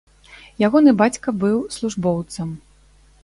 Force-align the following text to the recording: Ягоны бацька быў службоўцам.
Ягоны 0.67 0.93
бацька 1.01 1.29
быў 1.45 1.57
службоўцам. 1.77 2.49